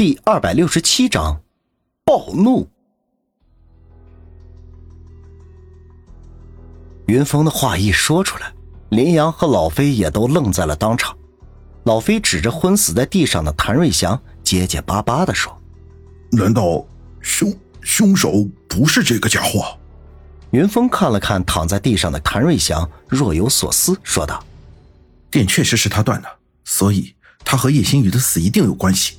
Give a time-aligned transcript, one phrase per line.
[0.00, 1.42] 第二百六十七章，
[2.06, 2.66] 暴怒。
[7.06, 8.50] 云峰的话一说出来，
[8.88, 11.14] 林阳和老飞也都愣在了当场。
[11.84, 15.54] 老飞指着昏死在地上的谭瑞祥，结结巴巴的说
[16.32, 16.82] ：“难道
[17.20, 19.78] 凶凶手不是这个家伙？”
[20.52, 24.42] 云峰看了看躺在地上的谭瑞祥，若有所思，说道
[25.30, 26.28] ：“电确实是他断的，
[26.64, 27.14] 所以
[27.44, 29.16] 他和叶星宇的死一定有关系。”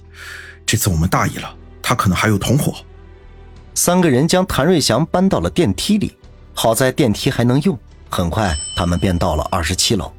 [0.72, 2.74] 这次我们大意了，他可能还有同伙。
[3.76, 6.16] 三个人将谭瑞祥搬到了电梯里，
[6.54, 7.78] 好在电梯还能用。
[8.10, 10.10] 很快，他们便到了二十七楼，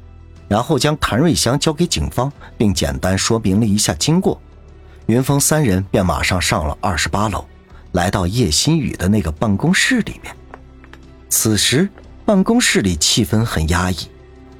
[0.47, 4.39] 然后将谭瑞祥交给警方，并简单说明了一下经过。
[5.07, 7.43] 云峰三人便马上上了二十八楼，
[7.93, 10.35] 来到叶新宇的那个办公室里面。
[11.29, 11.89] 此时，
[12.25, 14.07] 办公室里气氛很压抑，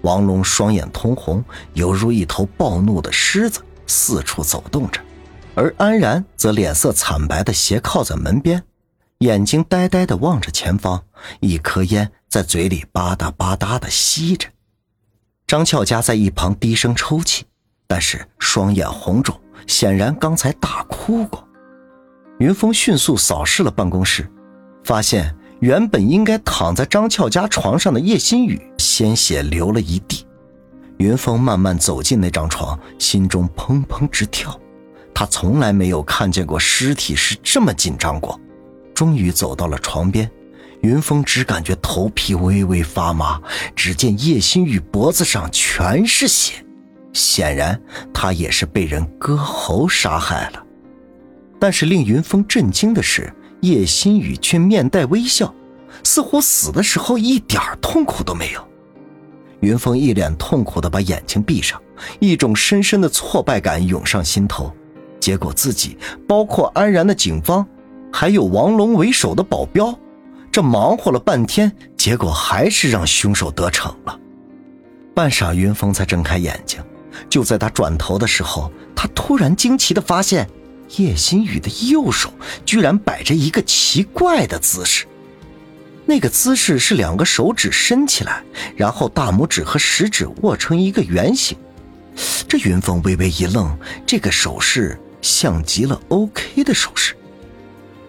[0.01, 4.99] 王龙双眼通红，犹如一头暴怒的狮子，四处走动着。
[5.55, 8.63] 而安然则脸色惨白的斜靠在门边，
[9.19, 11.03] 眼睛呆呆的望着前方，
[11.39, 14.49] 一颗烟在嘴里吧嗒吧嗒的吸着。
[15.45, 17.45] 张俏佳在一旁低声抽泣，
[17.85, 21.47] 但是双眼红肿，显然刚才大哭过。
[22.39, 24.27] 云峰迅速扫视了办公室，
[24.83, 30.25] 发现原本应该躺在张俏佳床上的叶新宇鲜血流了一地。
[30.97, 34.59] 云峰慢慢走进那张床，心中砰砰直跳。
[35.13, 38.39] 他从来没有看见过尸体是这么紧张过。
[38.93, 40.29] 终于走到了床边，
[40.81, 43.41] 云峰只感觉头皮微微发麻。
[43.75, 46.63] 只见叶心雨脖子上全是血，
[47.11, 47.79] 显然
[48.13, 50.63] 他也是被人割喉杀害了。
[51.59, 55.53] 但是令云峰震惊的是，叶心雨却面带微笑，
[56.03, 58.67] 似乎死的时候一点痛苦都没有。
[59.61, 61.81] 云峰一脸痛苦地把眼睛闭上，
[62.19, 64.71] 一种深深的挫败感涌上心头。
[65.23, 65.97] 结果自己，
[66.27, 67.65] 包括安然的警方，
[68.11, 69.97] 还有王龙为首的保镖，
[70.51, 74.19] 这忙活了半天，结果还是让凶手得逞了。
[75.15, 76.83] 半晌，云峰才睁开眼睛。
[77.29, 80.45] 就在他转头的时候，他突然惊奇地发现，
[80.97, 82.29] 叶新宇的右手
[82.65, 85.05] 居然摆着一个奇怪的姿势。
[86.05, 88.43] 那个姿势是两个手指伸起来，
[88.75, 91.57] 然后大拇指和食指握成一个圆形。
[92.45, 93.73] 这云峰微微一愣，
[94.05, 94.99] 这个手势。
[95.23, 97.15] 像极了 OK 的手势，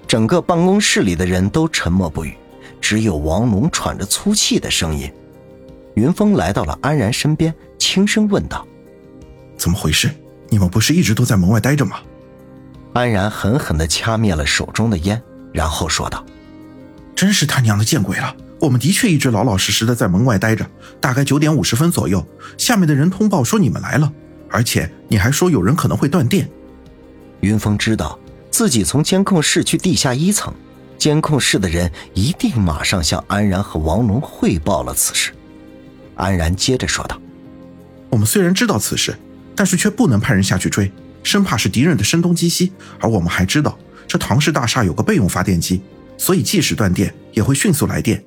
[0.06, 2.34] 整个办公室里的人都沉默不语，
[2.80, 5.10] 只有王龙喘着粗气的声音。
[5.94, 8.66] 云峰来到了安然身边，轻声问道
[9.56, 10.10] ：“怎么回事？
[10.48, 11.98] 你们不是一直都在门外待着吗？”
[12.92, 16.26] 安然狠狠地掐灭了手中的烟，然后说道
[17.14, 18.36] ：“真是他娘的见鬼了！
[18.58, 20.68] 我们的确一直老老实实的在门外待着。
[21.00, 22.26] 大概九点五十分左右，
[22.58, 24.12] 下面的人通报说你们来了，
[24.50, 26.50] 而且你还说有人可能会断电。”
[27.40, 28.18] 云峰知道
[28.50, 30.52] 自己从监控室去地下一层，
[30.96, 35.32] 监控室的人一定马上向安然和王龙汇报了此事。
[36.14, 37.20] 安然接着说道
[38.08, 39.16] ：“我们虽然知道此事，
[39.54, 40.90] 但是却不能派人下去追，
[41.22, 42.72] 生怕是敌人的声东击西。
[43.00, 45.82] 而我们还知道这唐氏大厦有个备用发电机，
[46.16, 48.24] 所以即使断电也会迅速来电。”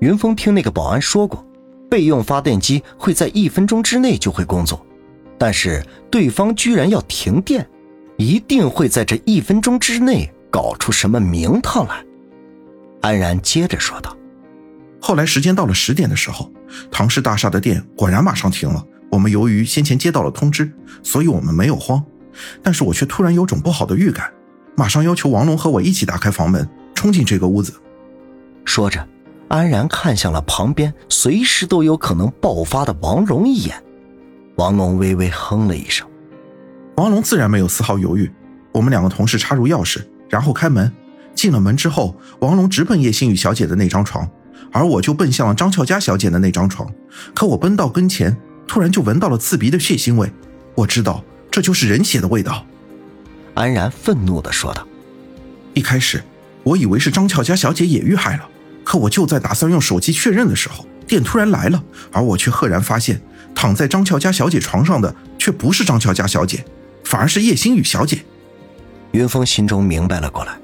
[0.00, 1.44] 云峰听那个保安说过，
[1.90, 4.84] 备用发电机会在一分钟之内就会工作，
[5.38, 7.66] 但是对方居然要停电。
[8.20, 12.04] 一定会在这一分钟之内搞出什么名堂来。
[13.00, 14.14] 安然接着说道
[15.00, 16.52] ：“后来时间到了十点的时候，
[16.90, 18.84] 唐氏大厦的电果然马上停了。
[19.10, 20.70] 我们由于先前接到了通知，
[21.02, 22.04] 所以我们没有慌。
[22.62, 24.30] 但是我却突然有种不好的预感，
[24.76, 27.72] 马上要求王龙和我一起打开房门，冲进这个屋子。”
[28.66, 29.08] 说着，
[29.48, 33.82] 安然看向了旁边随时都有可能爆发的王龙一眼。
[34.56, 36.06] 王龙微微哼了一声。
[37.00, 38.30] 王龙自然没有丝毫犹豫，
[38.72, 40.92] 我们两个同事插入钥匙，然后开门。
[41.34, 44.28] 进了门之后，王龙直奔叶星宇小姐的那张床，
[44.70, 46.92] 而我就奔向了张俏佳小姐的那张床。
[47.34, 48.36] 可我奔到跟前，
[48.68, 50.30] 突然就闻到了刺鼻的血腥味。
[50.74, 52.66] 我知道这就是人血的味道。
[53.54, 54.86] 安然愤怒地说道
[55.72, 56.22] ：“一开始
[56.62, 58.46] 我以为是张俏佳小姐也遇害了，
[58.84, 61.82] 可我就在打算用手机确认的时候，电突然来了，
[62.12, 63.18] 而我却赫然发现，
[63.54, 66.62] 躺在张俏佳小姐床上的却不是张俏佳小姐。”
[67.10, 68.24] 反而是叶星宇小姐，
[69.10, 70.56] 云峰心中明白了过来。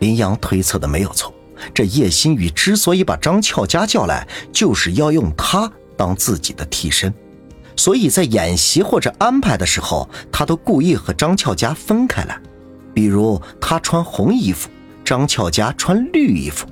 [0.00, 1.32] 林阳推测的没有错，
[1.72, 7.14] 这叶星宇之所以把张俏佳叫来，就是要用她当自己的替身，
[7.76, 12.36] 所以在演习或者安排的时候，他都故意和张俏佳分开来。
[12.92, 14.68] 比如他穿红衣服，
[15.04, 16.66] 张俏佳穿绿衣服，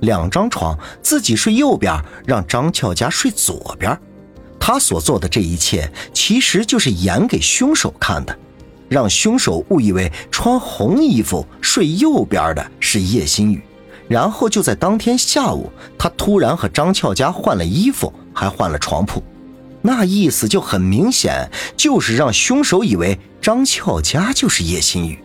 [0.00, 3.98] 两张床，自己睡右边，让张俏佳睡左边。
[4.60, 8.38] 他所做的这一切，其实就是演给凶手看的。
[8.88, 13.62] 让凶手误以为穿红衣服睡右边的是叶星宇，
[14.08, 19.22] 然后就在当天下午，他突然和张俏佳换了衣服，还换了床铺，
[19.82, 25.18] 那意思就很明显，就是让凶手以为张俏佳就是叶星宇。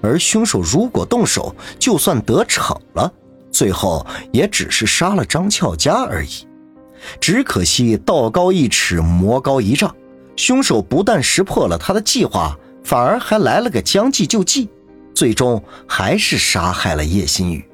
[0.00, 3.10] 而凶手如果动手，就算得逞了，
[3.50, 6.46] 最后也只是杀了张俏佳而已。
[7.20, 9.94] 只可惜道高一尺，魔高一丈，
[10.36, 14.68] 凶手不但识破了他的计划，反而还来了个将计就计，
[15.14, 17.64] 最终还是杀害了叶新宇。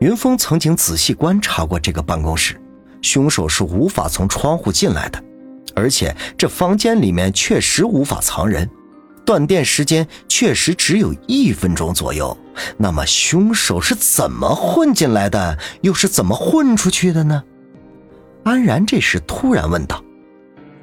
[0.00, 2.60] 云峰曾经仔细观察过这个办公室，
[3.00, 5.22] 凶手是无法从窗户进来的，
[5.74, 8.68] 而且这房间里面确实无法藏人。
[9.24, 12.36] 断电时间确实只有一分钟左右，
[12.78, 17.42] 那么凶手是怎么混进来的，又是怎么混出去的呢？
[18.44, 20.02] 安然这时突然问道：“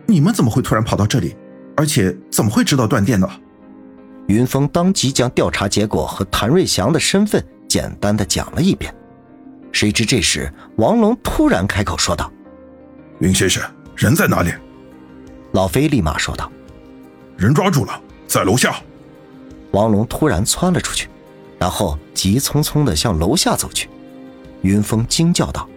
[0.06, 1.36] 你们怎么会突然跑到这里？
[1.76, 3.30] 而且怎么会知道断电呢？”
[4.28, 8.94] 云峰当即将调查结果和谭瑞祥的身份简单的讲了一遍。
[9.72, 12.32] 谁知这时王龙突然开口说道
[13.20, 13.62] ：“云先生，
[13.96, 14.52] 人在哪里？”
[15.54, 16.52] 老飞立马说道
[17.38, 18.76] ：“人抓住了。”在楼下，
[19.72, 21.08] 王龙突然窜了出去，
[21.60, 23.88] 然后急匆匆的向楼下走去。
[24.64, 25.70] 云峰惊叫道：“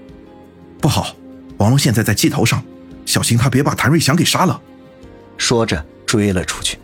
[0.80, 1.14] 不好，
[1.58, 2.62] 王龙现在在气头上，
[3.04, 4.58] 小心他别把谭瑞祥给杀了。”
[5.38, 6.78] 说着追了出去。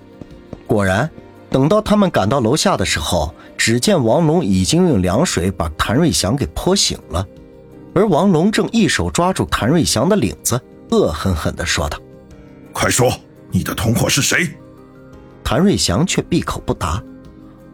[0.66, 1.10] 果然，
[1.50, 7.26] 等到他们赶到楼下的时候，只见王龙已经用凉水把谭瑞祥给泼醒了，
[7.94, 10.60] 而王龙正一手抓住谭瑞祥的领子，
[10.90, 11.98] 恶狠狠地说道
[12.72, 13.12] ：“快说，
[13.50, 14.48] 你的同伙是谁？”
[15.44, 17.02] 谭瑞祥却闭口不答，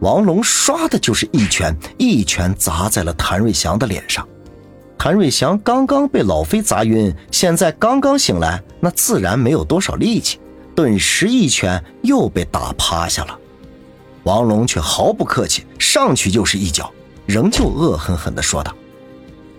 [0.01, 4.27] 王龙唰的就是一拳，一拳砸在了谭瑞祥的脸上。
[4.97, 10.37] 谭瑞祥刚刚被老飞砸晕，现在刚刚醒来，那自然没有多少力气，
[10.81, 13.37] 顿时一拳又被打趴下了。
[14.23, 16.91] 王龙却毫不客气，上去就是一脚，
[17.27, 18.75] 仍旧恶狠狠地说道：“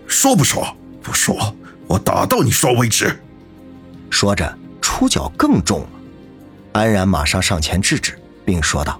[0.05, 0.67] 说不说？
[1.01, 1.55] 不说，
[1.87, 3.17] 我打到你说为止。”
[4.11, 5.87] 说着出脚更重了。
[6.73, 8.99] 安然马上上前制止，并说道：“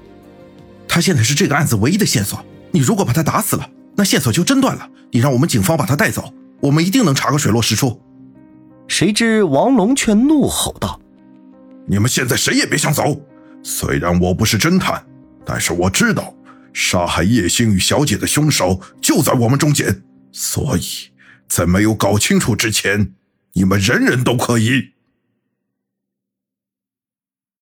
[0.87, 2.39] 他现在是这个案子唯一的线索，
[2.71, 4.89] 你如果把他打死了，那线索就真断了。
[5.11, 7.99] 你让我们警方把他带走，我们一定能查个水落石出。”
[8.87, 11.01] 谁知王龙却怒吼道
[11.85, 13.21] ：“你们现在谁也别想走！
[13.61, 15.03] 虽然我不是侦探，
[15.45, 16.33] 但是我知道
[16.73, 20.83] 杀害叶星宇小姐的凶手就在我们中间，所以
[21.47, 23.13] 在没有搞清楚之前，
[23.53, 24.92] 你们人人都可以。”